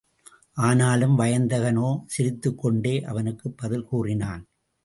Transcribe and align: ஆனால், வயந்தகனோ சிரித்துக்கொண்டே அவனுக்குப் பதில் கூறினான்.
ஆனால், 0.53 1.01
வயந்தகனோ 1.17 2.01
சிரித்துக்கொண்டே 2.05 3.03
அவனுக்குப் 3.03 3.57
பதில் 3.57 3.85
கூறினான். 3.85 4.47